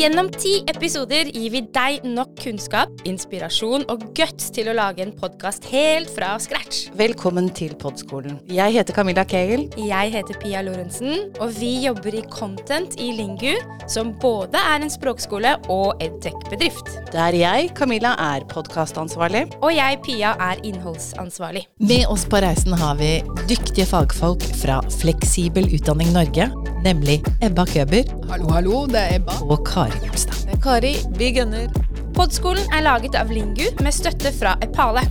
Gjennom 0.00 0.30
ti 0.32 0.62
episoder 0.70 1.28
gir 1.28 1.50
vi 1.52 1.60
deg 1.74 2.06
nok 2.08 2.30
kunnskap, 2.40 2.92
inspirasjon 3.04 3.82
og 3.92 4.06
guts 4.16 4.46
til 4.56 4.70
å 4.70 4.74
lage 4.78 5.02
en 5.04 5.10
podkast 5.12 5.66
helt 5.68 6.08
fra 6.14 6.30
scratch. 6.40 6.86
Velkommen 6.96 7.50
til 7.52 7.74
Podskolen. 7.76 8.38
Jeg 8.48 8.78
heter 8.78 8.96
Camilla 8.96 9.26
Kegel. 9.28 9.66
Jeg 9.76 10.14
heter 10.14 10.38
Pia 10.40 10.62
Lorentzen, 10.64 11.26
og 11.36 11.52
vi 11.58 11.74
jobber 11.82 12.16
i 12.16 12.22
Content 12.32 12.96
i 12.96 13.10
Lingu, 13.18 13.58
som 13.92 14.14
både 14.22 14.62
er 14.70 14.86
en 14.86 14.94
språkskole 14.94 15.52
og 15.68 16.00
edtech-bedrift. 16.00 16.88
Der 17.12 17.36
jeg, 17.36 17.68
Camilla, 17.76 18.14
er 18.32 18.48
podkastansvarlig. 18.48 19.50
Og 19.60 19.76
jeg, 19.76 20.00
Pia, 20.08 20.32
er 20.40 20.64
innholdsansvarlig. 20.64 21.66
Med 21.92 22.08
oss 22.08 22.24
på 22.24 22.40
reisen 22.40 22.72
har 22.80 22.96
vi 23.02 23.18
dyktige 23.52 23.84
fagfolk 23.92 24.48
fra 24.62 24.80
Fleksibel 24.96 25.68
utdanning 25.76 26.16
Norge, 26.16 26.48
nemlig 26.84 27.22
Ebba 27.42 27.66
Køber 27.66 28.04
Hallo, 28.30 28.48
hallo, 28.54 28.86
det 28.86 29.00
er 29.00 29.16
Ebba. 29.18 29.36
og 29.42 29.66
Kari 29.66 29.98
Gulstad. 30.04 30.48
Er 30.48 30.60
Kari. 30.62 30.94
Vi 31.18 31.30
gunner. 31.36 31.68
Podskolen 32.14 32.64
er 32.74 32.84
laget 32.84 33.14
av 33.18 33.30
Lingu 33.32 33.66
med 33.82 33.94
støtte 33.94 34.32
fra 34.32 34.56
Epale. 34.64 35.02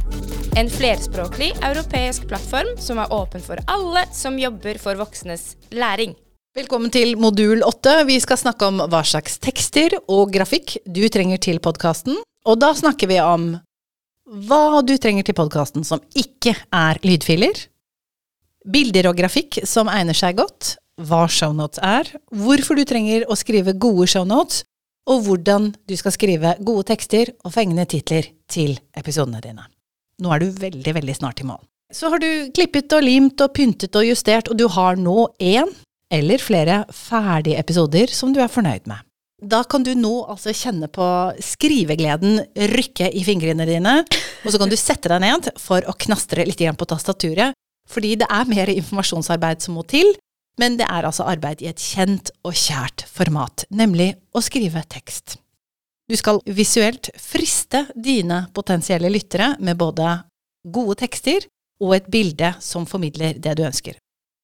En 0.58 0.70
flerspråklig 0.70 1.52
europeisk 1.64 2.28
plattform 2.28 2.74
som 2.82 3.00
er 3.00 3.14
åpen 3.14 3.44
for 3.44 3.62
alle 3.68 4.06
som 4.14 4.40
jobber 4.40 4.80
for 4.82 4.98
voksnes 5.00 5.56
læring. 5.72 6.16
Velkommen 6.58 6.92
til 6.92 7.14
modul 7.22 7.62
åtte. 7.64 7.94
Vi 8.10 8.18
skal 8.20 8.40
snakke 8.42 8.68
om 8.68 8.82
hva 8.90 9.04
slags 9.06 9.38
tekster 9.40 9.94
og 10.10 10.34
grafikk 10.34 10.80
du 10.86 11.06
trenger 11.14 11.38
til 11.38 11.62
podkasten. 11.64 12.18
Og 12.50 12.60
da 12.60 12.74
snakker 12.76 13.08
vi 13.12 13.20
om 13.22 13.52
hva 14.50 14.82
du 14.86 14.96
trenger 14.98 15.26
til 15.26 15.38
podkasten 15.38 15.86
som 15.86 16.02
ikke 16.18 16.56
er 16.74 17.00
lydfiler. 17.06 17.68
Bilder 18.70 19.12
og 19.12 19.18
grafikk 19.18 19.62
som 19.70 19.90
egner 19.90 20.18
seg 20.18 20.38
godt. 20.42 20.76
Hva 21.00 21.26
shownotes 21.32 21.80
er. 21.86 22.10
Hvorfor 22.36 22.76
du 22.76 22.84
trenger 22.88 23.26
å 23.30 23.38
skrive 23.40 23.78
gode 23.80 24.08
shownotes. 24.12 24.66
Og 25.10 25.24
hvordan 25.26 25.72
du 25.90 25.96
skal 25.98 26.14
skrive 26.14 26.54
gode 26.62 26.86
tekster 26.92 27.32
og 27.42 27.54
fengende 27.56 27.88
titler 27.90 28.28
til 28.52 28.76
episodene 29.00 29.42
dine. 29.42 29.64
Nå 30.22 30.34
er 30.36 30.44
du 30.44 30.52
veldig, 30.54 30.94
veldig 31.00 31.16
snart 31.18 31.42
i 31.42 31.48
mål. 31.48 31.62
Så 31.90 32.12
har 32.14 32.22
du 32.22 32.52
klippet 32.54 32.94
og 32.94 33.02
limt 33.02 33.42
og 33.42 33.54
pyntet 33.56 33.96
og 33.98 34.06
justert, 34.06 34.52
og 34.52 34.60
du 34.60 34.68
har 34.70 35.00
nå 35.00 35.32
én 35.42 35.72
eller 36.14 36.42
flere 36.42 36.84
ferdige 36.94 37.58
episoder 37.62 38.12
som 38.14 38.34
du 38.34 38.42
er 38.44 38.52
fornøyd 38.52 38.86
med. 38.90 39.02
Da 39.40 39.64
kan 39.64 39.86
du 39.88 39.94
nå 39.96 40.26
altså 40.28 40.52
kjenne 40.52 40.90
på 40.92 41.06
skrivegleden 41.42 42.42
rykke 42.74 43.08
i 43.16 43.24
fingrene 43.24 43.66
dine, 43.70 44.02
og 44.44 44.52
så 44.52 44.60
kan 44.60 44.70
du 44.70 44.76
sette 44.78 45.10
deg 45.10 45.24
ned 45.24 45.50
for 45.62 45.86
å 45.88 45.96
knastre 46.06 46.44
litt 46.46 46.60
på 46.60 46.90
tastaturet, 46.90 47.56
fordi 47.90 48.18
det 48.20 48.28
er 48.30 48.52
mer 48.52 48.70
informasjonsarbeid 48.74 49.64
som 49.64 49.80
må 49.80 49.86
til, 49.88 50.12
men 50.60 50.80
det 50.80 50.88
er 50.90 51.06
altså 51.08 51.28
arbeid 51.30 51.62
i 51.64 51.70
et 51.72 51.80
kjent 51.80 52.32
og 52.44 52.58
kjært 52.58 53.06
format, 53.08 53.68
nemlig 53.70 54.14
å 54.36 54.42
skrive 54.44 54.84
tekst. 54.90 55.38
Du 56.10 56.18
skal 56.18 56.42
visuelt 56.50 57.12
friste 57.22 57.86
dine 57.94 58.48
potensielle 58.56 59.12
lyttere 59.14 59.54
med 59.62 59.78
både 59.78 60.16
gode 60.66 60.98
tekster 61.04 61.46
og 61.80 61.96
et 61.96 62.08
bilde 62.12 62.56
som 62.64 62.88
formidler 62.90 63.38
det 63.38 63.56
du 63.60 63.64
ønsker. 63.68 64.00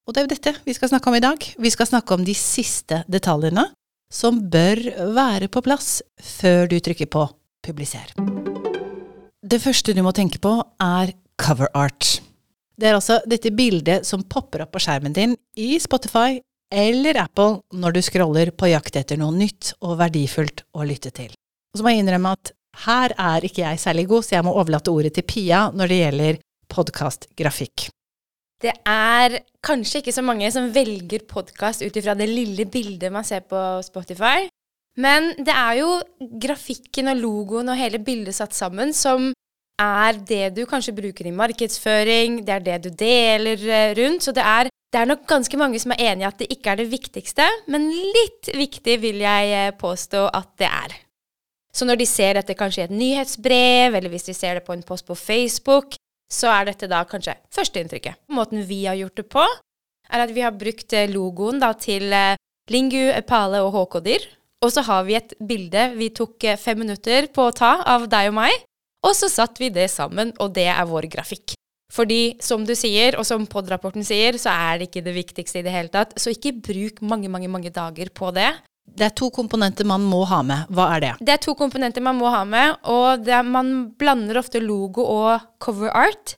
Og 0.06 0.14
det 0.14 0.22
er 0.22 0.26
jo 0.26 0.34
dette 0.36 0.52
vi 0.64 0.76
skal 0.76 0.92
snakke 0.92 1.10
om 1.10 1.18
i 1.18 1.24
dag. 1.24 1.42
Vi 1.58 1.72
skal 1.74 1.90
snakke 1.90 2.14
om 2.14 2.22
de 2.24 2.36
siste 2.38 3.02
detaljene 3.10 3.66
som 4.12 4.38
bør 4.38 4.78
være 5.16 5.50
på 5.50 5.62
plass 5.66 5.98
før 6.22 6.70
du 6.70 6.78
trykker 6.78 7.10
på 7.10 7.26
publiser. 7.66 8.14
Det 9.46 9.58
første 9.62 9.94
du 9.94 10.02
må 10.06 10.14
tenke 10.14 10.38
på, 10.42 10.54
er 10.82 11.12
cover 11.42 11.70
art. 11.74 12.20
Det 12.76 12.90
er 12.90 12.98
altså 12.98 13.22
dette 13.24 13.52
bildet 13.56 14.04
som 14.04 14.24
popper 14.28 14.66
opp 14.66 14.74
på 14.76 14.82
skjermen 14.84 15.14
din 15.16 15.32
i 15.56 15.78
Spotify 15.80 16.36
eller 16.72 17.16
Apple 17.22 17.62
når 17.78 17.96
du 17.96 18.02
scroller 18.04 18.52
på 18.52 18.68
jakt 18.68 18.98
etter 19.00 19.18
noe 19.20 19.32
nytt 19.32 19.72
og 19.80 19.96
verdifullt 20.00 20.66
å 20.76 20.84
lytte 20.84 21.12
til. 21.14 21.32
Og 21.72 21.80
så 21.80 21.86
må 21.86 21.94
jeg 21.94 22.04
innrømme 22.04 22.34
at 22.36 22.52
her 22.86 23.14
er 23.16 23.46
ikke 23.48 23.62
jeg 23.62 23.80
særlig 23.80 24.04
god, 24.10 24.26
så 24.26 24.36
jeg 24.36 24.44
må 24.44 24.52
overlate 24.52 24.92
ordet 24.92 25.14
til 25.16 25.24
Pia 25.24 25.66
når 25.72 25.92
det 25.92 26.00
gjelder 26.02 26.40
podkastgrafikk. 26.72 27.86
Det 28.60 28.72
er 28.88 29.38
kanskje 29.64 30.02
ikke 30.02 30.14
så 30.16 30.24
mange 30.24 30.50
som 30.52 30.68
velger 30.72 31.24
podkast 31.28 31.84
ut 31.84 31.96
ifra 31.96 32.16
det 32.16 32.28
lille 32.28 32.66
bildet 32.72 33.12
man 33.12 33.24
ser 33.24 33.44
på 33.48 33.60
Spotify, 33.84 34.48
men 35.00 35.32
det 35.36 35.52
er 35.52 35.80
jo 35.82 35.90
grafikken 36.40 37.12
og 37.12 37.20
logoen 37.20 37.72
og 37.72 37.80
hele 37.80 38.00
bildet 38.04 38.36
satt 38.36 38.56
sammen 38.56 38.94
som 38.96 39.30
er 39.80 40.16
det 40.28 40.54
du 40.56 40.64
kanskje 40.68 40.94
bruker 40.96 41.28
i 41.28 41.34
markedsføring, 41.36 42.40
det 42.46 42.54
er 42.54 42.64
det 42.64 42.76
du 42.86 42.90
deler 42.90 43.60
eh, 43.60 43.94
rundt. 43.98 44.24
Så 44.24 44.32
det 44.32 44.44
er, 44.44 44.70
det 44.92 45.00
er 45.00 45.10
nok 45.10 45.26
ganske 45.28 45.58
mange 45.60 45.80
som 45.82 45.92
er 45.92 46.12
enig 46.12 46.24
i 46.24 46.28
at 46.28 46.38
det 46.40 46.48
ikke 46.52 46.72
er 46.72 46.80
det 46.80 46.88
viktigste, 46.92 47.46
men 47.72 47.88
litt 47.92 48.50
viktig 48.56 48.96
vil 49.02 49.20
jeg 49.24 49.52
eh, 49.52 49.74
påstå 49.76 50.26
at 50.32 50.50
det 50.60 50.70
er. 50.70 50.96
Så 51.76 51.84
når 51.84 52.00
de 52.00 52.08
ser 52.08 52.38
dette 52.38 52.56
kanskje 52.56 52.84
i 52.84 52.86
et 52.86 52.96
nyhetsbrev, 52.96 53.98
eller 53.98 54.12
hvis 54.12 54.30
de 54.30 54.34
ser 54.34 54.56
det 54.56 54.64
på 54.64 54.72
en 54.72 54.84
post 54.86 55.06
på 55.06 55.16
Facebook, 55.18 55.98
så 56.32 56.48
er 56.54 56.70
dette 56.70 56.88
da 56.90 57.02
kanskje 57.06 57.36
førsteinntrykket. 57.54 58.16
Måten 58.32 58.64
vi 58.66 58.86
har 58.86 58.96
gjort 58.96 59.20
det 59.20 59.26
på, 59.30 59.44
er 60.06 60.24
at 60.24 60.32
vi 60.32 60.44
har 60.46 60.56
brukt 60.56 60.96
eh, 60.96 61.10
logoen 61.12 61.60
da 61.60 61.74
til 61.76 62.08
Lingu, 62.72 63.12
Epale 63.12 63.60
og 63.62 63.76
HK-dyr. 63.76 64.24
Og 64.64 64.72
så 64.72 64.82
har 64.88 65.04
vi 65.04 65.18
et 65.18 65.36
bilde 65.36 65.82
vi 65.98 66.08
tok 66.16 66.46
fem 66.58 66.80
minutter 66.80 67.28
på 67.28 67.44
å 67.44 67.54
ta 67.54 67.74
av 67.84 68.08
deg 68.10 68.30
og 68.32 68.38
meg. 68.40 68.64
Og 69.06 69.14
så 69.14 69.30
satt 69.30 69.60
vi 69.62 69.70
det 69.70 69.86
sammen, 69.92 70.32
og 70.42 70.54
det 70.56 70.66
er 70.72 70.88
vår 70.88 71.06
grafikk. 71.12 71.54
Fordi 71.92 72.36
som 72.42 72.64
du 72.66 72.74
sier, 72.74 73.14
og 73.14 73.26
som 73.28 73.44
POD-rapporten 73.46 74.04
sier, 74.04 74.34
så 74.42 74.50
er 74.50 74.80
det 74.80 74.88
ikke 74.88 75.04
det 75.06 75.14
viktigste 75.14 75.60
i 75.60 75.66
det 75.66 75.74
hele 75.74 75.92
tatt. 75.92 76.16
Så 76.18 76.34
ikke 76.34 76.56
bruk 76.58 76.98
mange, 77.06 77.30
mange, 77.30 77.50
mange 77.52 77.70
dager 77.70 78.10
på 78.10 78.32
det. 78.34 78.50
Det 78.86 79.06
er 79.08 79.14
to 79.18 79.28
komponenter 79.34 79.86
man 79.86 80.02
må 80.06 80.22
ha 80.30 80.40
med. 80.46 80.70
Hva 80.74 80.88
er 80.96 81.04
det? 81.04 81.12
Det 81.20 81.36
er 81.36 81.42
to 81.42 81.54
komponenter 81.58 82.02
man 82.04 82.18
må 82.18 82.30
ha 82.34 82.42
med, 82.48 82.76
og 82.90 83.28
er, 83.28 83.46
man 83.46 83.92
blander 83.98 84.40
ofte 84.40 84.62
logo 84.62 85.06
og 85.06 85.46
cover 85.62 85.94
art. 85.94 86.36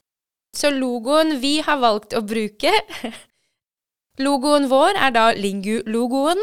Så 0.57 0.73
logoen 0.75 1.39
vi 1.43 1.59
har 1.65 1.81
valgt 1.81 2.17
å 2.17 2.25
bruke 2.25 2.73
Logoen 4.19 4.65
vår 4.67 4.97
er 4.99 5.13
da 5.15 5.29
Lingu-logoen, 5.37 6.41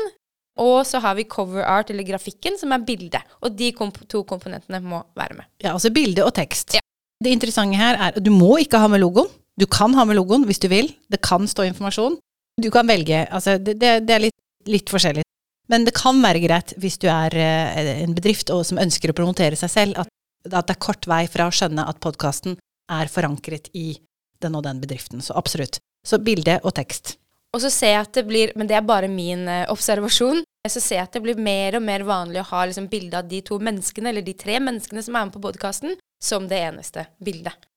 og 0.62 0.86
så 0.88 1.02
har 1.04 1.18
vi 1.18 1.28
cover 1.28 1.66
art, 1.68 1.90
eller 1.92 2.08
grafikken, 2.08 2.56
som 2.60 2.72
er 2.72 2.84
bildet. 2.88 3.24
Og 3.44 3.56
de 3.58 3.72
komp 3.76 3.98
to 4.12 4.24
komponentene 4.28 4.80
må 4.84 5.02
være 5.18 5.40
med. 5.42 5.50
Ja, 5.64 5.74
altså 5.74 5.92
bilde 5.94 6.24
og 6.24 6.34
tekst. 6.38 6.78
Ja. 6.78 6.84
Det 7.24 7.32
interessante 7.32 7.80
her 7.80 7.98
er 7.98 8.16
at 8.16 8.24
du 8.24 8.32
må 8.32 8.56
ikke 8.64 8.80
ha 8.80 8.88
med 8.92 9.04
logoen. 9.04 9.30
Du 9.60 9.66
kan 9.72 9.94
ha 9.96 10.04
med 10.08 10.18
logoen 10.18 10.46
hvis 10.48 10.62
du 10.64 10.70
vil. 10.72 10.92
Det 11.12 11.22
kan 11.24 11.48
stå 11.48 11.68
informasjon. 11.68 12.18
Du 12.62 12.70
kan 12.72 12.88
velge. 12.88 13.26
Altså, 13.28 13.58
det, 13.60 13.78
det, 13.82 13.92
det 14.08 14.16
er 14.16 14.26
litt, 14.28 14.38
litt, 14.68 14.92
forskjellig. 14.92 15.24
Men 15.72 15.88
det 15.88 15.96
kan 15.98 16.20
være 16.24 16.44
greit 16.44 16.76
hvis 16.80 17.00
du 17.02 17.10
er 17.12 17.36
eh, 17.36 17.92
en 18.04 18.16
bedrift 18.16 18.52
som 18.68 18.80
ønsker 18.80 19.12
å 19.12 19.18
promotere 19.18 19.58
seg 19.60 19.72
selv, 19.72 20.04
at, 20.04 20.12
at 20.52 20.70
det 20.70 20.76
er 20.76 20.84
kort 20.88 21.08
vei 21.10 21.24
fra 21.32 21.50
å 21.50 21.56
skjønne 21.56 21.88
at 21.90 22.00
podkasten 22.04 22.60
er 22.92 23.12
forankret 23.12 23.72
i 23.74 23.96
den 24.44 24.56
og 24.56 24.64
den 24.68 24.80
bedriften. 24.84 25.24
Så 25.26 25.36
absolutt. 25.36 25.82
Så 26.06 26.22
bilde 26.22 26.60
og 26.64 26.76
tekst. 26.78 27.18
Og 27.56 27.64
så 27.64 27.72
ser 27.72 27.96
jeg 27.96 28.04
at 28.04 28.18
det 28.18 28.26
blir, 28.28 28.52
men 28.60 28.68
det 28.70 28.78
er 28.78 28.86
bare 28.86 29.10
min 29.12 29.48
eh, 29.50 29.66
observasjon, 29.72 30.44
så 30.72 30.82
ser 30.82 31.00
jeg 31.00 31.08
at 31.08 31.16
det 31.18 31.24
blir 31.26 31.40
mer 31.42 31.78
og 31.78 31.84
mer 31.86 32.06
vanlig 32.08 32.42
å 32.42 32.50
ha 32.52 32.66
liksom 32.66 32.90
bilde 32.92 33.20
av 33.20 33.30
de 33.30 33.42
to 33.46 33.60
menneskene, 33.62 34.12
eller 34.12 34.26
de 34.26 34.36
tre 34.38 34.60
menneskene 34.64 35.04
som 35.06 35.16
er 35.16 35.28
med 35.28 35.36
på 35.36 35.44
podkasten, 35.44 35.98
som 36.24 36.48
det 36.50 36.62
eneste 36.68 37.08
bildet. 37.24 37.68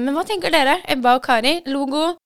Men 0.00 0.16
hva 0.16 0.26
tenker 0.28 0.52
dere, 0.52 0.80
Ebba 0.92 1.16
og 1.16 1.22
Kari? 1.24 1.60
Logo, 1.72 2.16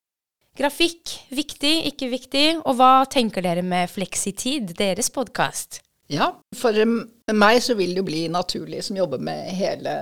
grafikk, 0.59 1.13
viktig, 1.31 1.75
ikke 1.91 2.09
viktig? 2.11 2.47
Og 2.65 2.75
hva 2.79 3.05
tenker 3.11 3.45
dere 3.45 3.63
med 3.63 3.91
Fleksitid, 3.91 4.73
deres 4.79 5.11
podkast? 5.13 5.79
Ja, 6.11 6.33
for 6.59 6.75
meg 6.75 7.61
så 7.63 7.77
vil 7.79 7.93
det 7.93 8.01
jo 8.01 8.09
bli 8.09 8.25
naturlig 8.31 8.81
som 8.83 8.99
jobber 8.99 9.21
med 9.23 9.47
hele 9.55 9.93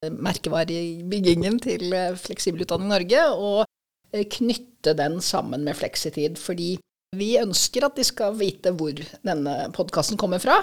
merkevarebyggingen 0.00 1.58
til 1.60 1.90
eh, 1.92 2.14
Fleksibel 2.16 2.64
utdanning 2.64 2.88
Norge, 2.88 3.26
og 3.36 3.66
Eh, 4.12 4.26
knytte 4.26 4.94
den 4.94 5.20
sammen 5.20 5.64
med 5.64 5.76
Fleksitid, 5.76 6.38
fordi 6.38 6.78
vi 7.16 7.34
ønsker 7.40 7.86
at 7.86 7.96
de 7.98 8.04
skal 8.06 8.36
vite 8.38 8.72
hvor 8.76 8.94
denne 9.26 9.54
podkasten 9.74 10.18
kommer 10.20 10.42
fra. 10.42 10.60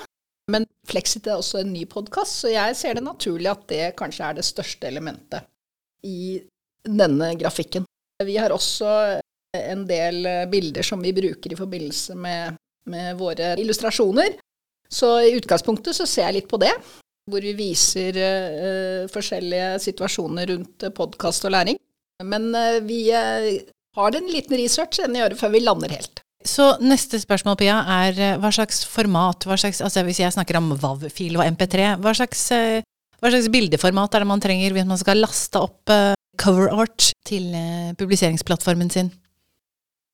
Men 0.51 0.63
Flexit 0.87 1.27
er 1.27 1.41
også 1.41 1.59
en 1.61 1.73
ny 1.73 1.83
podkast, 1.91 2.41
så 2.43 2.51
jeg 2.53 2.75
ser 2.79 2.95
det 2.95 3.03
naturlig 3.03 3.49
at 3.51 3.65
det 3.67 3.83
kanskje 3.99 4.29
er 4.29 4.37
det 4.37 4.47
største 4.47 4.87
elementet 4.87 5.43
i 6.07 6.37
denne 6.87 7.33
grafikken. 7.35 7.83
Vi 8.23 8.37
har 8.39 8.53
også 8.55 9.19
en 9.57 9.83
del 9.89 10.23
bilder 10.51 10.85
som 10.87 11.03
vi 11.03 11.11
bruker 11.15 11.51
i 11.51 11.59
forbindelse 11.59 12.15
med, 12.15 12.55
med 12.87 13.17
våre 13.19 13.55
illustrasjoner. 13.59 14.37
Så 14.87 15.09
i 15.27 15.35
utgangspunktet 15.35 15.97
så 15.97 16.07
ser 16.07 16.29
jeg 16.29 16.39
litt 16.39 16.49
på 16.51 16.59
det, 16.63 16.71
hvor 17.27 17.43
vi 17.43 17.51
viser 17.57 18.15
uh, 18.15 19.09
forskjellige 19.11 19.81
situasjoner 19.83 20.47
rundt 20.53 20.87
podkast 20.95 21.47
og 21.47 21.53
læring. 21.57 21.79
Men 22.23 22.47
uh, 22.55 22.79
vi 22.87 23.01
uh, 23.11 23.49
har 23.99 24.15
en 24.15 24.31
liten 24.31 24.55
research 24.55 25.01
enn 25.03 25.17
å 25.17 25.25
gjøre 25.25 25.39
før 25.41 25.53
vi 25.57 25.63
lander 25.65 25.91
helt. 25.97 26.23
Så 26.47 26.69
neste 26.79 27.19
spørsmål, 27.19 27.57
Pia, 27.59 27.81
er 28.07 28.21
eh, 28.23 28.37
hva 28.39 28.51
slags 28.55 28.85
format, 28.87 29.43
hva 29.47 29.57
slags, 29.59 29.81
altså 29.83 30.05
hvis 30.07 30.21
jeg 30.23 30.35
snakker 30.35 30.59
om 30.61 30.71
WAV-fil 30.79 31.35
og 31.35 31.43
MP3, 31.43 31.97
hva 31.99 32.13
slags, 32.15 32.47
hva 33.19 33.31
slags, 33.33 33.51
bildeformat 33.51 34.15
er 34.15 34.23
det 34.23 34.31
man 34.31 34.43
trenger 34.43 34.75
hvis 34.75 34.87
man 34.87 35.01
skal 35.01 35.19
laste 35.19 35.59
opp 35.59 35.91
cover 36.39 36.71
art 36.71 37.11
til 37.27 37.51
publiseringsplattformen 37.99 38.93
sin? 38.93 39.11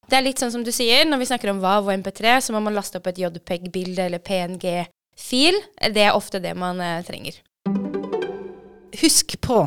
Det 0.09 0.17
er 0.17 0.25
litt 0.25 0.41
sånn 0.41 0.51
som 0.53 0.63
du 0.65 0.71
sier, 0.73 1.05
når 1.07 1.21
vi 1.21 1.29
snakker 1.29 1.53
om 1.53 1.61
WAV 1.63 1.87
og 1.87 1.95
MP3, 2.01 2.35
så 2.43 2.55
må 2.55 2.63
man 2.63 2.75
laste 2.75 2.99
opp 2.99 3.07
et 3.09 3.21
JPEG-bilde 3.21 4.09
eller 4.09 4.23
PNG 4.23 4.83
fil. 5.17 5.57
Det 5.79 6.03
er 6.03 6.17
ofte 6.17 6.41
det 6.43 6.53
man 6.59 6.81
eh, 6.83 7.03
trenger. 7.07 7.39
Husk 9.01 9.37
på, 9.41 9.63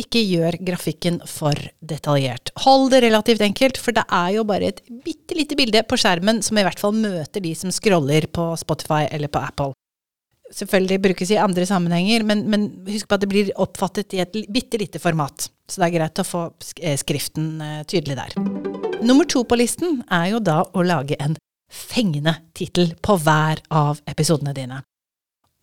ikke 0.00 0.22
gjør 0.26 0.58
grafikken 0.66 1.20
for 1.28 1.58
detaljert. 1.84 2.50
Hold 2.64 2.90
det 2.94 3.04
relativt 3.04 3.44
enkelt, 3.46 3.78
for 3.78 3.94
det 3.94 4.04
er 4.10 4.34
jo 4.36 4.44
bare 4.48 4.72
et 4.72 4.82
bitte 5.04 5.36
lite 5.38 5.58
bilde 5.58 5.84
på 5.86 5.98
skjermen 6.00 6.42
som 6.42 6.58
i 6.58 6.64
hvert 6.66 6.80
fall 6.82 6.96
møter 6.96 7.44
de 7.44 7.54
som 7.58 7.72
scroller 7.74 8.26
på 8.26 8.50
Spotify 8.60 9.04
eller 9.10 9.30
på 9.30 9.42
Apple. 9.42 9.72
Selvfølgelig 10.54 11.00
brukes 11.02 11.30
i 11.32 11.40
andre 11.40 11.64
sammenhenger, 11.66 12.24
men, 12.26 12.44
men 12.50 12.66
husk 12.90 13.08
på 13.08 13.16
at 13.16 13.24
det 13.24 13.30
blir 13.30 13.52
oppfattet 13.60 14.12
i 14.14 14.20
et 14.22 14.36
bitte 14.52 14.78
lite 14.78 15.00
format. 15.02 15.48
Så 15.70 15.80
det 15.80 15.88
er 15.88 15.96
greit 15.96 16.20
å 16.20 16.26
få 16.26 16.42
eh, 16.82 16.98
skriften 17.00 17.48
eh, 17.64 17.80
tydelig 17.88 18.18
der. 18.18 18.36
Nummer 19.04 19.26
to 19.28 19.42
på 19.48 19.58
listen 19.58 20.02
er 20.12 20.34
jo 20.34 20.42
da 20.44 20.60
å 20.64 20.84
lage 20.84 21.16
en 21.22 21.38
fengende 21.72 22.36
tittel 22.54 22.92
på 23.02 23.16
hver 23.24 23.62
av 23.72 24.02
episodene 24.10 24.54
dine. 24.56 24.82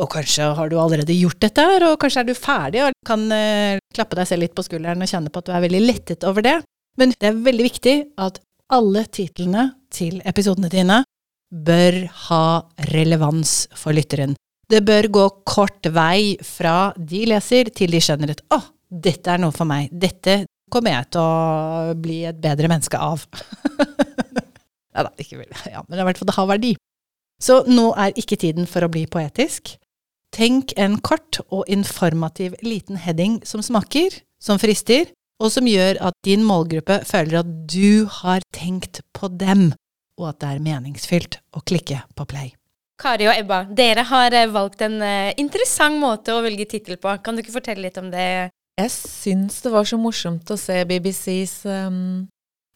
Og 0.02 0.10
kanskje 0.10 0.48
har 0.58 0.70
du 0.72 0.80
allerede 0.82 1.14
gjort 1.14 1.42
dette, 1.44 1.62
her, 1.62 1.86
og 1.92 2.00
kanskje 2.02 2.24
er 2.24 2.30
du 2.30 2.34
ferdig 2.38 2.82
og 2.86 2.96
kan 3.06 3.28
eh, 3.36 3.82
klappe 3.94 4.18
deg 4.18 4.30
selv 4.30 4.46
litt 4.46 4.56
på 4.58 4.66
skulderen 4.66 5.04
og 5.04 5.12
kjenne 5.12 5.30
på 5.30 5.42
at 5.42 5.50
du 5.50 5.54
er 5.54 5.66
veldig 5.68 5.82
lettet 5.86 6.26
over 6.28 6.46
det. 6.46 6.58
Men 7.00 7.14
det 7.14 7.30
er 7.30 7.44
veldig 7.46 7.68
viktig 7.68 7.96
at 8.22 8.42
alle 8.74 9.06
titlene 9.14 9.68
til 9.94 10.22
episodene 10.28 10.72
dine 10.72 11.02
bør 11.52 12.06
ha 12.30 12.46
relevans 12.92 13.66
for 13.78 13.96
lytteren. 13.96 14.34
Det 14.72 14.80
bør 14.88 15.10
gå 15.12 15.26
kort 15.48 15.90
vei 15.92 16.38
fra 16.48 16.94
de 16.96 17.26
leser 17.28 17.70
til 17.76 17.92
de 17.92 18.00
skjønner 18.02 18.32
at 18.34 18.44
å, 18.56 18.62
dette 18.88 19.34
er 19.34 19.42
noe 19.44 19.54
for 19.56 19.68
meg. 19.68 19.92
Dette 19.92 20.46
kommer 20.72 20.96
jeg 20.96 21.10
til 21.12 21.22
å 21.22 21.96
bli 22.00 22.22
et 22.30 22.40
bedre 22.42 22.72
menneske 22.72 23.00
av. 23.00 23.26
Nei 24.96 25.04
da, 25.04 25.12
ikke 25.20 25.42
veldig. 25.42 25.60
Ja, 25.72 25.84
men 25.88 26.00
i 26.00 26.08
hvert 26.08 26.20
fall 26.20 26.32
det 26.32 26.38
har 26.38 26.50
verdi. 26.50 26.72
Så 27.42 27.62
nå 27.68 27.90
er 28.00 28.16
ikke 28.20 28.40
tiden 28.40 28.68
for 28.70 28.86
å 28.86 28.92
bli 28.92 29.04
poetisk. 29.12 29.76
Tenk 30.32 30.72
en 30.80 30.96
kort 31.04 31.42
og 31.50 31.66
informativ 31.68 32.56
liten 32.64 32.96
heading 33.04 33.42
som 33.48 33.64
smaker, 33.64 34.16
som 34.40 34.60
frister, 34.62 35.10
og 35.42 35.52
som 35.52 35.68
gjør 35.68 36.00
at 36.08 36.16
din 36.26 36.46
målgruppe 36.48 37.02
føler 37.08 37.42
at 37.42 37.52
du 37.68 38.08
har 38.22 38.46
tenkt 38.56 39.02
på 39.18 39.28
dem, 39.28 39.72
og 40.20 40.32
at 40.32 40.42
det 40.44 40.54
er 40.54 40.64
meningsfylt 40.64 41.40
å 41.58 41.64
klikke 41.66 42.04
på 42.16 42.28
play. 42.30 42.54
Kari 43.02 43.28
og 43.28 43.34
Ebba, 43.34 43.64
dere 43.76 44.06
har 44.08 44.34
eh, 44.38 44.50
valgt 44.54 44.84
en 44.86 45.00
eh, 45.02 45.34
interessant 45.42 45.98
måte 46.00 46.36
å 46.36 46.44
velge 46.46 46.68
tittel 46.70 47.00
på. 47.02 47.16
Kan 47.26 47.36
du 47.36 47.42
ikke 47.42 47.58
fortelle 47.58 47.88
litt 47.88 47.98
om 47.98 48.12
det? 48.14 48.52
Jeg 48.80 48.92
syns 48.94 49.60
det 49.66 49.72
var 49.74 49.90
så 49.90 49.98
morsomt 50.00 50.54
å 50.54 50.58
se 50.58 50.78
BBCs 50.88 51.56
um, 51.66 52.28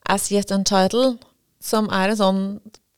As 0.09 0.27
Yet 0.33 0.51
Untitled, 0.53 1.21
som 1.61 1.87
er 1.93 2.11
en 2.11 2.19
sånn 2.19 2.41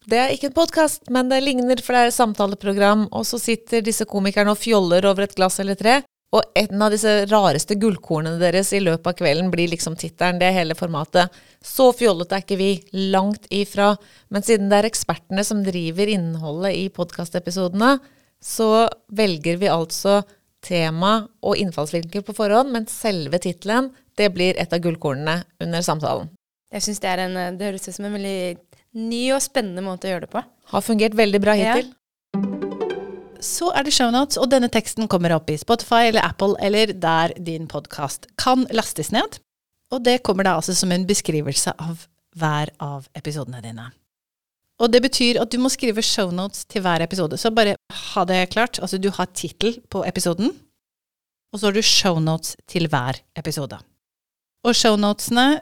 Det 0.07 0.15
er 0.15 0.31
ikke 0.31 0.47
en 0.47 0.55
podkast, 0.55 1.09
men 1.11 1.27
det 1.27 1.41
ligner, 1.43 1.81
for 1.83 1.91
det 1.91 2.01
er 2.05 2.09
et 2.13 2.15
samtaleprogram, 2.15 3.09
og 3.11 3.25
så 3.27 3.39
sitter 3.43 3.83
disse 3.83 4.05
komikerne 4.07 4.53
og 4.53 4.61
fjoller 4.61 5.03
over 5.09 5.25
et 5.25 5.35
glass 5.35 5.59
eller 5.59 5.75
tre. 5.75 5.97
Og 6.35 6.43
en 6.59 6.83
av 6.83 6.91
disse 6.91 7.11
rareste 7.27 7.75
gullkornene 7.79 8.39
deres 8.39 8.71
i 8.75 8.79
løpet 8.83 9.07
av 9.11 9.17
kvelden 9.19 9.51
blir 9.51 9.67
liksom 9.71 9.97
tittelen. 9.99 10.39
Det 10.39 10.47
er 10.47 10.55
hele 10.61 10.77
formatet. 10.79 11.35
Så 11.63 11.89
fjollete 11.95 12.35
er 12.37 12.43
ikke 12.43 12.59
vi. 12.59 12.69
Langt 13.11 13.47
ifra. 13.51 13.93
Men 14.31 14.43
siden 14.47 14.71
det 14.71 14.79
er 14.79 14.87
ekspertene 14.89 15.43
som 15.47 15.63
driver 15.65 16.11
innholdet 16.11 16.75
i 16.75 16.87
podkastepisodene, 16.95 17.97
så 18.43 18.87
velger 19.11 19.59
vi 19.59 19.71
altså 19.71 20.21
tema 20.63 21.17
og 21.43 21.59
innfallsvinkel 21.59 22.23
på 22.27 22.35
forhånd, 22.35 22.71
men 22.71 22.87
selve 22.91 23.39
tittelen, 23.43 23.91
det 24.17 24.31
blir 24.35 24.55
et 24.59 24.71
av 24.71 24.83
gullkornene 24.83 25.41
under 25.63 25.83
samtalen. 25.83 26.31
Jeg 26.71 26.83
synes 26.83 26.99
det, 26.99 27.11
eh, 27.19 27.51
det 27.55 27.69
høres 27.69 27.87
ut 27.87 27.95
som 27.95 28.05
en 28.05 28.17
veldig 28.17 28.57
ny 28.97 29.27
og 29.35 29.41
spennende 29.45 29.83
måte 29.85 30.07
å 30.09 30.13
gjøre 30.15 30.25
det 30.27 30.33
på. 30.33 30.41
Har 30.73 30.83
fungert 30.85 31.15
veldig 31.17 31.41
bra 31.43 31.53
Ja. 31.55 31.75
hittil. 31.77 31.93
Så 33.39 33.69
er 33.77 33.83
det 33.85 33.93
shownotes, 33.93 34.37
og 34.41 34.49
denne 34.49 34.69
teksten 34.73 35.07
kommer 35.07 35.35
opp 35.35 35.49
i 35.53 35.57
Spotify 35.61 36.07
eller 36.09 36.25
Apple 36.25 36.55
eller 36.59 36.87
der 36.97 37.33
din 37.37 37.67
podkast 37.69 38.25
kan 38.41 38.65
lastes 38.73 39.11
ned. 39.13 39.37
Og 39.93 40.01
det 40.03 40.23
kommer 40.25 40.43
da 40.43 40.55
altså 40.57 40.73
som 40.75 40.91
en 40.91 41.05
beskrivelse 41.07 41.73
av 41.79 42.07
hver 42.35 42.71
av 42.83 43.07
episodene 43.15 43.61
dine. 43.61 43.91
Og 44.81 44.91
det 44.93 45.01
betyr 45.05 45.39
at 45.41 45.49
du 45.53 45.57
må 45.61 45.69
skrive 45.73 46.03
shownotes 46.05 46.65
til 46.69 46.81
hver 46.85 47.01
episode. 47.05 47.37
Så 47.37 47.53
bare 47.53 47.75
ha 48.13 48.25
det 48.25 48.49
klart. 48.53 48.77
Altså 48.81 48.99
du 49.01 49.09
har 49.09 49.29
tittel 49.33 49.79
på 49.89 50.03
episoden, 50.05 50.51
og 51.53 51.59
så 51.59 51.69
har 51.69 51.77
du 51.77 51.81
shownotes 51.81 52.55
til 52.69 52.87
hver 52.91 53.21
episode. 53.37 53.79
Og 54.65 54.75
shownotesene, 54.75 55.61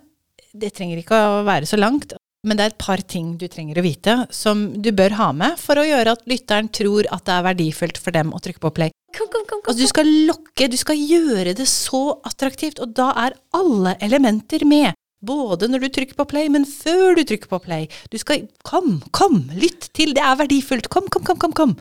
det 0.56 0.74
trenger 0.74 0.98
ikke 1.04 1.16
å 1.16 1.44
være 1.46 1.68
så 1.70 1.78
langt, 1.80 2.16
men 2.46 2.58
det 2.58 2.66
er 2.66 2.74
et 2.74 2.84
par 2.86 3.02
ting 3.10 3.34
du 3.42 3.48
trenger 3.52 3.80
å 3.80 3.86
vite 3.86 4.16
som 4.34 4.68
du 4.82 4.92
bør 4.96 5.18
ha 5.20 5.32
med 5.36 5.58
for 5.62 5.82
å 5.82 5.86
gjøre 5.88 6.14
at 6.16 6.28
lytteren 6.30 6.70
tror 6.70 7.10
at 7.14 7.26
det 7.28 7.34
er 7.36 7.48
verdifullt 7.50 8.00
for 8.02 8.16
dem 8.16 8.34
å 8.36 8.42
trykke 8.44 8.62
på 8.64 8.74
play. 8.78 8.94
Kom, 9.16 9.30
kom, 9.32 9.46
kom, 9.48 9.62
kom. 9.64 9.72
Altså, 9.72 9.82
du 9.82 9.92
skal 9.92 10.12
lokke, 10.30 10.68
du 10.70 10.78
skal 10.80 11.00
gjøre 11.00 11.56
det 11.58 11.68
så 11.72 12.20
attraktivt, 12.28 12.82
og 12.84 12.94
da 12.98 13.10
er 13.26 13.38
alle 13.56 13.96
elementer 14.04 14.66
med. 14.68 14.94
Både 15.26 15.70
når 15.72 15.86
du 15.86 15.90
trykker 15.96 16.18
på 16.20 16.28
play, 16.30 16.50
men 16.54 16.68
før 16.70 17.16
du 17.18 17.24
trykker 17.26 17.50
på 17.50 17.62
play. 17.64 17.88
Du 18.14 18.20
skal 18.22 18.46
Kom, 18.68 19.00
kom, 19.16 19.46
lytt 19.58 19.90
til, 19.98 20.14
det 20.14 20.22
er 20.22 20.38
verdifullt. 20.38 20.90
Kom, 20.92 21.08
kom, 21.10 21.24
kom, 21.26 21.40
kom. 21.42 21.56
kom. 21.56 21.76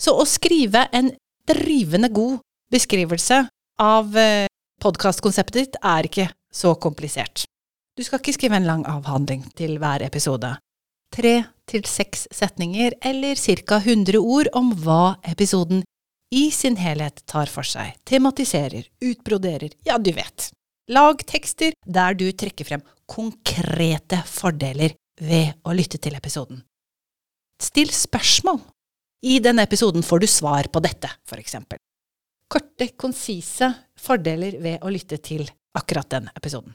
Så 0.00 0.14
å 0.16 0.24
skrive 0.28 0.86
en 0.94 1.10
drivende 1.48 2.08
god 2.14 2.38
beskrivelse 2.72 3.42
av 3.82 4.16
eh, 4.16 4.46
podkastkonseptet 4.82 5.60
ditt 5.60 5.76
er 5.82 6.08
ikke 6.08 6.28
så 6.54 6.74
komplisert. 6.80 7.44
Du 7.94 8.02
skal 8.02 8.18
ikke 8.18 8.34
skrive 8.34 8.58
en 8.58 8.66
lang 8.66 8.80
avhandling 8.90 9.44
til 9.54 9.76
hver 9.78 10.02
episode. 10.02 10.48
Tre 11.14 11.34
til 11.70 11.84
seks 11.86 12.24
setninger, 12.34 12.96
eller 13.06 13.38
ca. 13.38 13.78
100 13.78 14.18
ord 14.18 14.50
om 14.58 14.72
hva 14.82 15.14
episoden 15.30 15.84
i 16.34 16.48
sin 16.50 16.74
helhet 16.82 17.22
tar 17.30 17.46
for 17.46 17.62
seg, 17.62 17.94
tematiserer, 18.02 18.90
utbroderer, 18.98 19.78
ja, 19.86 20.00
du 20.02 20.10
vet. 20.10 20.50
Lag 20.90 21.22
tekster 21.22 21.78
der 21.86 22.18
du 22.18 22.26
trekker 22.34 22.66
frem 22.66 22.82
konkrete 23.06 24.18
fordeler 24.26 24.98
ved 25.22 25.54
å 25.62 25.78
lytte 25.78 26.02
til 26.02 26.18
episoden. 26.18 26.64
Still 27.62 27.94
spørsmål. 27.94 28.58
I 29.24 29.38
denne 29.40 29.62
episoden 29.64 30.02
får 30.02 30.24
du 30.24 30.26
svar 30.28 30.66
på 30.66 30.82
dette, 30.82 31.08
for 31.24 31.38
eksempel. 31.38 31.78
Korte, 32.50 32.90
konsise 32.98 33.70
fordeler 33.96 34.58
ved 34.60 34.82
å 34.82 34.90
lytte 34.90 35.22
til 35.22 35.46
akkurat 35.78 36.10
den 36.10 36.26
episoden. 36.34 36.74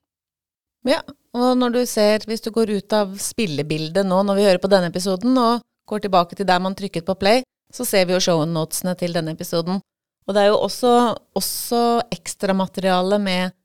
Ja, 0.87 1.01
og 1.35 1.57
når 1.59 1.75
du 1.75 1.79
ser, 1.89 2.23
hvis 2.27 2.43
du 2.43 2.51
går 2.55 2.71
ut 2.79 2.95
av 2.95 3.11
spillebildet 3.19 4.07
nå 4.07 4.21
når 4.23 4.37
vi 4.37 4.45
hører 4.47 4.61
på 4.63 4.71
denne 4.71 4.89
episoden, 4.91 5.35
og 5.37 5.65
går 5.89 6.05
tilbake 6.05 6.37
til 6.37 6.47
der 6.47 6.61
man 6.63 6.77
trykket 6.77 7.07
på 7.07 7.17
play, 7.19 7.43
så 7.73 7.85
ser 7.85 8.07
vi 8.07 8.15
jo 8.15 8.23
shownotesene 8.23 8.95
til 8.97 9.13
denne 9.13 9.35
episoden. 9.35 9.81
Og 10.29 10.35
det 10.35 10.43
er 10.43 10.51
jo 10.51 10.59
også, 10.61 10.93
også 11.37 11.81
ekstramateriale 12.13 13.17
med 13.21 13.55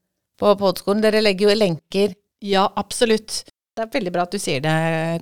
på 0.41 0.53
podskolen. 0.61 1.03
Dere 1.05 1.23
legger 1.23 1.51
jo 1.51 1.57
lenker. 1.59 2.15
Ja, 2.45 2.67
absolutt. 2.77 3.43
Det 3.75 3.85
er 3.85 3.93
veldig 3.93 4.13
bra 4.15 4.25
at 4.25 4.33
du 4.33 4.41
sier 4.41 4.63
det, 4.65 4.75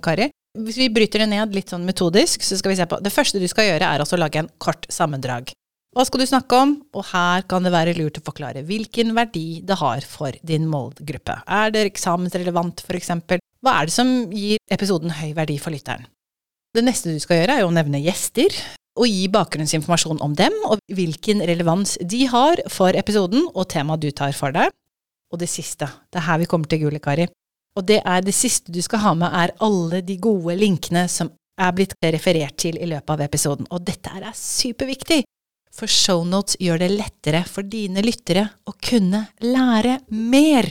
Kari. 0.03 0.29
Hvis 0.63 0.77
vi 0.77 0.91
bryter 0.93 1.23
det 1.23 1.31
ned 1.31 1.55
litt 1.55 1.71
sånn 1.73 1.85
metodisk, 1.87 2.43
så 2.45 2.59
skal 2.59 2.73
vi 2.73 2.77
se 2.77 2.87
på 2.89 2.99
Det 3.01 3.11
første 3.13 3.41
du 3.41 3.47
skal 3.49 3.71
gjøre, 3.71 3.89
er 3.89 4.03
altså 4.03 4.17
å 4.17 4.21
lage 4.21 4.43
en 4.43 4.51
kort 4.61 4.85
sammendrag. 4.93 5.51
Hva 5.93 6.03
skal 6.07 6.23
du 6.23 6.25
snakke 6.25 6.57
om? 6.57 6.71
Og 6.97 7.05
her 7.11 7.43
kan 7.45 7.65
det 7.65 7.71
være 7.73 7.93
lurt 7.99 8.17
å 8.17 8.23
forklare 8.25 8.63
hvilken 8.65 9.11
verdi 9.13 9.61
det 9.61 9.77
har 9.77 10.01
for 10.09 10.33
din 10.41 10.65
målgruppe. 10.69 11.35
Er 11.45 11.73
det 11.73 11.83
eksamensrelevant, 11.91 12.81
eksempel? 12.97 13.41
Hva 13.61 13.75
er 13.77 13.89
det 13.89 13.93
som 13.93 14.09
gir 14.33 14.57
episoden 14.73 15.13
høy 15.19 15.35
verdi 15.37 15.59
for 15.61 15.73
lytteren? 15.75 16.07
Det 16.73 16.81
neste 16.81 17.13
du 17.13 17.19
skal 17.21 17.43
gjøre, 17.43 17.59
er 17.59 17.67
å 17.67 17.73
nevne 17.73 18.01
gjester, 18.01 18.49
og 18.97 19.05
gi 19.05 19.27
bakgrunnsinformasjon 19.33 20.21
om 20.25 20.33
dem, 20.37 20.55
og 20.65 20.81
hvilken 20.93 21.43
relevans 21.45 21.99
de 22.01 22.23
har 22.29 22.61
for 22.73 22.97
episoden 22.97 23.45
og 23.53 23.69
temaet 23.69 24.01
du 24.01 24.09
tar 24.09 24.33
for 24.37 24.53
deg. 24.53 24.73
Og 25.33 25.41
det 25.41 25.49
siste, 25.49 25.85
det 26.09 26.21
er 26.21 26.25
her 26.25 26.41
vi 26.41 26.49
kommer 26.49 26.69
til 26.69 26.81
gullet, 26.87 27.03
Kari. 27.05 27.29
Og 27.77 27.85
det 27.89 27.99
er 28.01 28.25
det 28.25 28.33
siste 28.37 28.73
du 28.73 28.81
skal 28.85 29.01
ha 29.05 29.13
med, 29.17 29.29
er 29.29 29.53
alle 29.65 30.01
de 30.05 30.17
gode 30.21 30.57
linkene 30.57 31.05
som 31.09 31.29
er 31.61 31.73
blitt 31.77 31.93
referert 32.01 32.57
til 32.61 32.81
i 32.81 32.89
løpet 32.89 33.13
av 33.13 33.21
episoden. 33.25 33.69
Og 33.69 33.85
dette 33.85 34.09
er 34.09 34.29
superviktig, 34.37 35.21
for 35.73 35.89
shownotes 35.89 36.57
gjør 36.61 36.83
det 36.83 36.91
lettere 36.93 37.43
for 37.49 37.65
dine 37.65 38.03
lyttere 38.05 38.45
å 38.69 38.75
kunne 38.77 39.25
lære 39.43 39.99
mer. 40.13 40.69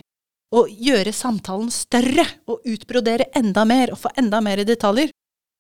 Og 0.53 0.69
gjøre 0.69 1.15
samtalen 1.17 1.71
større, 1.73 2.27
og 2.45 2.61
utbrodere 2.69 3.31
enda 3.39 3.65
mer, 3.65 3.95
og 3.95 4.03
få 4.03 4.13
enda 4.21 4.43
mer 4.45 4.61
detaljer. 4.69 5.09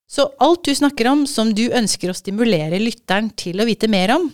Så 0.04 0.26
alt 0.44 0.66
du 0.68 0.74
snakker 0.76 1.08
om 1.08 1.24
som 1.26 1.54
du 1.56 1.70
ønsker 1.72 2.12
å 2.12 2.16
stimulere 2.16 2.80
lytteren 2.82 3.30
til 3.32 3.62
å 3.62 3.66
vite 3.66 3.88
mer 3.88 4.12
om, 4.18 4.28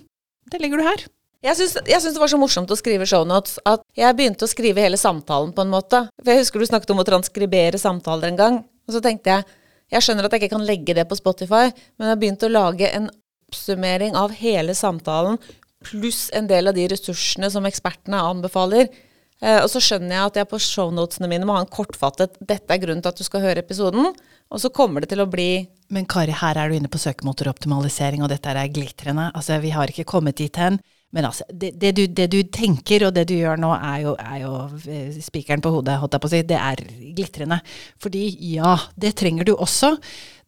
det 0.51 0.59
legger 0.59 0.81
du 0.81 0.87
her. 0.89 1.05
Jeg 1.47 1.55
syns, 1.55 1.77
det 1.87 2.19
var 2.19 2.31
så 2.33 2.41
morsomt 2.41 2.73
å 2.75 2.77
skrive 2.79 3.07
shownotes 3.07 3.61
at 3.69 3.85
jeg 3.95 4.17
begynte 4.19 4.49
å 4.49 4.51
skrive 4.51 4.83
hele 4.83 4.99
samtalen 4.99 5.53
på 5.55 5.63
en 5.63 5.71
måte. 5.71 6.01
For 6.19 6.33
jeg 6.33 6.43
husker 6.43 6.59
du 6.59 6.67
snakket 6.67 6.91
om 6.91 7.05
å 7.05 7.07
transkribere 7.07 7.79
samtaler 7.79 8.33
en 8.33 8.41
gang, 8.41 8.59
og 8.59 8.97
så 8.97 9.03
tenkte 9.05 9.37
jeg 9.37 9.47
jeg 9.95 10.05
skjønner 10.05 10.27
at 10.27 10.35
jeg 10.35 10.43
ikke 10.43 10.57
kan 10.57 10.67
legge 10.69 10.97
det 10.99 11.07
på 11.09 11.17
Spotify, 11.17 11.71
men 11.97 12.09
jeg 12.09 12.13
har 12.13 12.21
begynt 12.21 12.43
å 12.45 12.51
lage 12.53 12.91
en 12.93 13.07
oppsummering 13.49 14.17
av 14.17 14.37
hele 14.37 14.77
samtalen 14.77 15.41
pluss 15.85 16.31
en 16.35 16.49
del 16.49 16.69
av 16.69 16.75
de 16.75 16.89
ressursene 16.91 17.51
som 17.51 17.67
ekspertene 17.69 18.21
anbefaler. 18.31 18.89
Eh, 19.39 19.61
og 19.63 19.69
så 19.71 19.83
skjønner 19.83 20.17
jeg 20.17 20.31
at 20.31 20.41
jeg 20.41 20.51
på 20.51 20.61
shownotene 20.63 21.31
mine 21.31 21.47
må 21.47 21.55
ha 21.55 21.63
en 21.63 21.71
kortfattet 21.71 22.35
'dette 22.41 22.75
er 22.75 22.83
grunnen 22.83 23.05
til 23.05 23.13
at 23.13 23.21
du 23.21 23.25
skal 23.27 23.45
høre 23.45 23.63
episoden', 23.63 24.11
og 24.51 24.61
så 24.61 24.73
kommer 24.75 25.01
det 25.01 25.13
til 25.13 25.23
å 25.23 25.31
bli 25.31 25.69
Men 25.91 26.05
Kari, 26.05 26.33
her 26.33 26.59
er 26.59 26.69
du 26.69 26.75
inne 26.77 26.91
på 26.93 27.01
søkemotoroptimalisering, 27.01 28.21
og 28.23 28.29
dette 28.29 28.51
er 28.51 28.69
glitrende. 28.69 29.31
Altså, 29.33 29.57
vi 29.59 29.71
har 29.71 29.89
ikke 29.89 30.05
kommet 30.05 30.37
dit 30.37 30.55
hen. 30.57 30.77
Men 31.11 31.25
altså, 31.25 31.45
det, 31.49 31.81
det, 31.81 31.95
du, 31.97 32.07
det, 32.07 32.27
du, 32.29 32.43
tenker 32.43 33.07
og 33.07 33.15
det 33.17 33.25
du 33.31 33.33
gjør 33.39 33.57
nå, 33.57 33.71
er 33.73 34.03
jo, 34.03 34.13
jo 34.43 34.53
eh, 34.85 35.17
spikeren 35.25 35.63
på 35.65 35.71
hodet, 35.73 35.97
holdt 35.97 36.13
jeg 36.13 36.21
på 36.21 36.29
å 36.29 36.33
si. 36.35 36.43
Det 36.45 36.59
er 36.61 36.83
glitrende. 37.17 37.61
Fordi 37.97 38.27
ja, 38.53 38.75
det 39.01 39.15
trenger 39.17 39.49
du 39.49 39.55
også. 39.57 39.95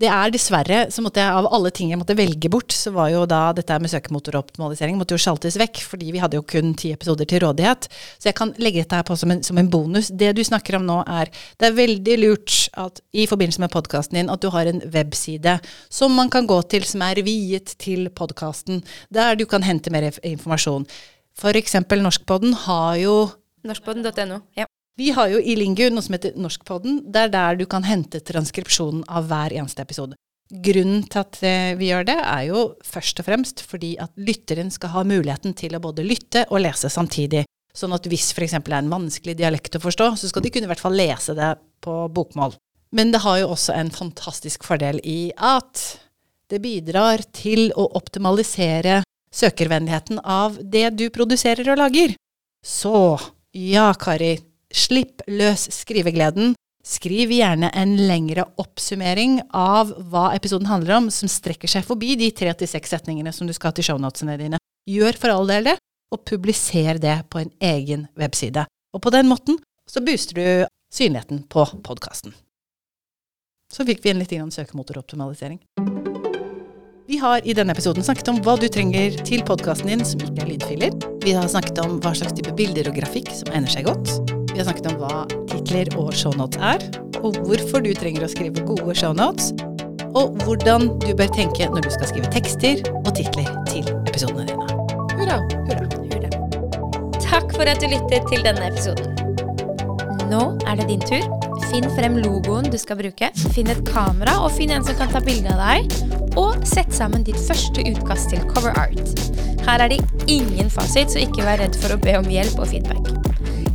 Det 0.00 0.08
er 0.08 0.30
dessverre, 0.32 0.78
så 0.88 1.02
måtte 1.04 1.20
jeg 1.20 1.36
av 1.36 1.46
alle 1.52 1.68
ting 1.76 1.90
jeg 1.92 2.00
måtte 2.00 2.16
velge 2.16 2.48
bort, 2.52 2.72
så 2.72 2.88
var 2.94 3.10
jo 3.12 3.26
da 3.28 3.50
dette 3.52 3.76
med 3.84 3.92
søkemotoroptimalisering 3.92 4.96
måtte 4.96 5.12
jo 5.12 5.20
sjaltes 5.20 5.58
vekk, 5.60 5.82
fordi 5.90 6.08
vi 6.14 6.22
hadde 6.22 6.38
jo 6.38 6.46
kun 6.48 6.72
ti 6.78 6.94
episoder 6.94 7.28
til 7.28 7.42
rådighet. 7.44 7.90
Så 8.16 8.30
jeg 8.30 8.38
kan 8.38 8.54
legge 8.56 8.80
dette 8.80 8.96
her 8.96 9.04
på 9.04 9.18
som 9.20 9.34
en, 9.34 9.42
som 9.44 9.60
en 9.60 9.68
bonus. 9.68 10.08
Det 10.08 10.32
du 10.38 10.40
snakker 10.46 10.78
om 10.78 10.88
nå 10.88 11.02
er 11.04 11.28
Det 11.60 11.68
er 11.68 11.76
veldig 11.76 12.16
lurt 12.22 12.56
at 12.80 13.02
i 13.12 13.26
forbindelse 13.28 13.60
med 13.60 13.74
podkasten 13.74 14.16
din 14.16 14.32
at 14.32 14.40
du 14.40 14.48
har 14.54 14.70
en 14.70 14.80
webside 14.88 15.58
som 15.92 16.16
man 16.16 16.32
kan 16.32 16.48
gå 16.48 16.62
til, 16.72 16.88
som 16.88 17.04
er 17.04 17.20
viet 17.26 17.76
til 17.76 18.08
podkasten, 18.08 18.80
der 19.12 19.36
du 19.36 19.44
kan 19.44 19.62
hente 19.62 19.92
mer 19.92 20.08
informasjon. 20.24 20.88
For 21.36 21.52
eksempel 21.52 22.00
Norskpodden 22.00 22.56
har 22.64 22.96
jo 23.04 23.16
Norskpodden.no. 23.68 24.40
Ja. 24.56 24.64
Vi 24.98 25.12
har 25.16 25.30
jo 25.32 25.38
i 25.40 25.54
Lingu 25.56 25.86
noe 25.92 26.04
som 26.04 26.16
heter 26.16 26.34
Norskpodden. 26.40 27.04
Det 27.12 27.26
er 27.26 27.32
der 27.32 27.60
du 27.60 27.66
kan 27.70 27.86
hente 27.86 28.20
transkripsjonen 28.20 29.04
av 29.08 29.30
hver 29.30 29.54
eneste 29.56 29.84
episode. 29.86 30.18
Grunnen 30.50 31.04
til 31.06 31.20
at 31.20 31.38
eh, 31.46 31.76
vi 31.78 31.92
gjør 31.92 32.08
det, 32.08 32.16
er 32.18 32.48
jo 32.48 32.64
først 32.82 33.22
og 33.22 33.28
fremst 33.28 33.62
fordi 33.62 33.94
at 34.02 34.10
lytteren 34.18 34.72
skal 34.74 34.92
ha 34.96 35.04
muligheten 35.06 35.54
til 35.54 35.76
å 35.78 35.82
både 35.82 36.02
lytte 36.04 36.42
og 36.50 36.64
lese 36.64 36.90
samtidig. 36.90 37.44
Sånn 37.70 37.94
at 37.94 38.08
hvis 38.10 38.32
f.eks. 38.34 38.56
er 38.58 38.76
en 38.80 38.90
vanskelig 38.90 39.36
dialekt 39.38 39.78
å 39.78 39.82
forstå, 39.84 40.10
så 40.18 40.30
skal 40.30 40.42
de 40.42 40.50
kunne 40.50 40.66
i 40.66 40.72
hvert 40.72 40.82
fall 40.82 40.98
lese 40.98 41.36
det 41.38 41.52
på 41.84 42.02
bokmål. 42.10 42.58
Men 42.90 43.12
det 43.14 43.22
har 43.22 43.38
jo 43.38 43.52
også 43.54 43.76
en 43.78 43.92
fantastisk 43.94 44.66
fordel 44.66 44.98
i 45.06 45.30
at 45.38 45.84
det 46.50 46.58
bidrar 46.64 47.22
til 47.30 47.70
å 47.78 47.86
optimalisere 47.94 49.04
søkervennligheten 49.30 50.18
av 50.26 50.58
det 50.58 50.88
du 50.98 51.06
produserer 51.14 51.68
og 51.70 51.78
lager. 51.78 52.16
Så 52.66 53.14
ja, 53.54 53.92
Kari, 53.94 54.34
Slipp 54.70 55.24
løs 55.26 55.66
skrivegleden. 55.74 56.54
Skriv 56.86 57.32
gjerne 57.34 57.68
en 57.76 57.92
lengre 58.08 58.46
oppsummering 58.58 59.40
av 59.52 59.90
hva 60.10 60.30
episoden 60.32 60.70
handler 60.70 60.96
om, 60.96 61.10
som 61.12 61.28
strekker 61.28 61.68
seg 61.68 61.84
forbi 61.84 62.14
de 62.16 62.30
tre 62.32 62.54
til 62.56 62.70
seks 62.70 62.94
setningene 62.94 63.34
som 63.36 63.50
du 63.50 63.52
skal 63.52 63.70
ha 63.70 63.76
til 63.76 63.90
shownotene 63.90 64.38
dine. 64.40 64.60
Gjør 64.88 65.18
for 65.20 65.34
all 65.34 65.50
del 65.50 65.68
det, 65.68 65.76
og 66.10 66.24
publiser 66.26 66.98
det 67.02 67.18
på 67.30 67.42
en 67.42 67.52
egen 67.60 68.06
webside. 68.18 68.64
Og 68.96 69.02
på 69.04 69.12
den 69.14 69.28
måten 69.30 69.60
så 69.90 70.02
booster 70.02 70.38
du 70.38 70.46
synligheten 70.94 71.44
på 71.50 71.66
podkasten. 71.84 72.34
Så 73.70 73.86
fikk 73.86 74.02
vi 74.02 74.10
inn 74.10 74.22
litt 74.22 74.32
søkemotoroptimalisering. 74.32 75.60
Vi 77.10 77.18
har 77.18 77.46
i 77.46 77.54
denne 77.54 77.74
episoden 77.74 78.06
snakket 78.06 78.32
om 78.32 78.42
hva 78.42 78.56
du 78.58 78.68
trenger 78.70 79.18
til 79.26 79.42
podkasten 79.46 79.90
din 79.90 80.04
som 80.06 80.22
ikke 80.22 80.44
er 80.46 80.52
lydfiler. 80.54 80.98
Vi 81.22 81.34
har 81.34 81.46
snakket 81.50 81.82
om 81.84 81.98
hva 82.02 82.14
slags 82.14 82.38
type 82.38 82.54
bilder 82.58 82.90
og 82.90 82.98
grafikk 83.02 83.34
som 83.34 83.50
egner 83.54 83.70
seg 83.70 83.90
godt. 83.90 84.39
Vi 84.60 84.64
har 84.66 84.74
snakket 84.74 84.88
om 84.92 84.96
hva 85.00 85.44
titler 85.48 85.88
og 85.96 86.10
shownotes 86.12 86.60
er, 86.60 86.82
og 87.24 87.38
hvorfor 87.46 87.80
du 87.80 87.94
trenger 87.96 88.26
å 88.26 88.28
skrive 88.28 88.60
gode 88.68 88.92
shownotes, 88.92 89.54
og 90.12 90.34
hvordan 90.42 90.90
du 91.00 91.14
bør 91.16 91.30
tenke 91.32 91.64
når 91.72 91.86
du 91.86 91.88
skal 91.94 92.10
skrive 92.10 92.28
tekster 92.34 92.82
og 92.98 93.08
titler 93.16 93.48
til 93.70 93.88
episodene 94.10 94.44
dine. 94.50 94.66
Hurra. 95.14 95.38
Hurra. 95.64 95.86
Hurra. 96.10 96.42
Takk 97.16 97.54
for 97.56 97.72
at 97.72 97.80
du 97.80 97.88
lyttet 97.88 98.28
til 98.28 98.44
denne 98.44 98.68
episoden. 98.68 99.16
Nå 100.28 100.42
er 100.68 100.76
det 100.76 100.90
din 100.92 101.08
tur. 101.08 101.24
Finn 101.70 101.88
frem 101.96 102.20
logoen 102.20 102.68
du 102.68 102.76
skal 102.84 103.00
bruke. 103.00 103.32
Finn 103.56 103.72
et 103.72 103.80
kamera, 103.88 104.42
og 104.44 104.52
finn 104.58 104.76
en 104.76 104.84
som 104.84 105.00
kan 105.00 105.08
ta 105.16 105.24
bilde 105.24 105.56
av 105.56 105.64
deg. 105.64 106.36
Og 106.36 106.68
sett 106.68 106.92
sammen 106.92 107.24
ditt 107.24 107.40
første 107.48 107.88
utkast 107.94 108.34
til 108.34 108.44
cover 108.52 108.76
art. 108.76 109.24
Her 109.64 109.88
er 109.88 109.96
det 109.96 110.02
ingen 110.28 110.68
fasit, 110.68 111.16
så 111.16 111.24
ikke 111.24 111.48
vær 111.48 111.64
redd 111.64 111.80
for 111.80 111.96
å 111.96 112.02
be 112.04 112.20
om 112.20 112.28
hjelp 112.28 112.60
og 112.60 112.74
feedback. 112.74 113.29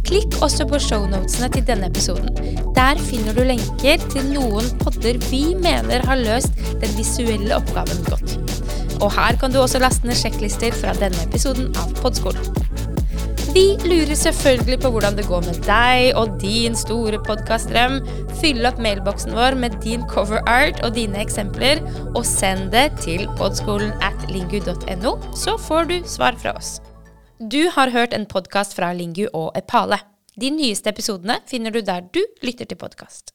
Klikk 0.06 0.38
også 0.46 0.68
på 0.70 0.80
shownotene 0.82 1.50
til 1.54 1.66
denne 1.66 1.90
episoden. 1.90 2.30
Der 2.78 3.00
finner 3.08 3.34
du 3.34 3.42
lenker 3.48 4.04
til 4.12 4.28
noen 4.36 4.68
podder 4.84 5.18
vi 5.32 5.42
mener 5.58 6.06
har 6.06 6.22
løst 6.22 6.54
den 6.84 6.94
visuelle 6.98 7.58
oppgaven 7.58 8.06
godt. 8.10 8.38
Og 9.02 9.10
her 9.16 9.40
kan 9.42 9.52
du 9.52 9.60
også 9.64 9.82
laste 9.82 10.08
ned 10.08 10.18
sjekklister 10.20 10.78
fra 10.78 10.94
denne 11.02 11.26
episoden 11.26 11.74
av 11.82 11.92
Podskolen. 12.04 12.54
Vi 13.56 13.78
lurer 13.88 14.18
selvfølgelig 14.20 14.80
på 14.84 14.90
hvordan 14.92 15.16
det 15.18 15.28
går 15.30 15.46
med 15.46 15.62
deg 15.64 16.18
og 16.20 16.34
din 16.42 16.76
store 16.76 17.22
podkastdrøm. 17.24 18.02
Fyll 18.42 18.68
opp 18.68 18.82
mailboksen 18.84 19.32
vår 19.38 19.56
med 19.62 19.78
din 19.86 20.04
cover 20.12 20.44
art 20.44 20.82
og 20.84 20.98
dine 20.98 21.22
eksempler, 21.24 21.80
og 22.14 22.26
send 22.28 22.74
det 22.76 22.90
til 23.06 23.30
podskolen 23.40 23.96
at 24.04 24.28
lingu.no, 24.34 25.16
så 25.40 25.56
får 25.70 25.88
du 25.94 26.02
svar 26.18 26.36
fra 26.42 26.58
oss. 26.60 26.78
Du 27.40 27.68
har 27.68 27.92
hørt 27.92 28.14
en 28.14 28.24
podkast 28.26 28.78
fra 28.78 28.94
Lingu 28.96 29.26
og 29.34 29.58
Epale. 29.60 29.98
De 30.40 30.48
nyeste 30.56 30.88
episodene 30.88 31.42
finner 31.50 31.74
du 31.76 31.82
der 31.84 32.06
du 32.08 32.22
lytter 32.40 32.64
til 32.64 32.80
podkast. 32.80 33.34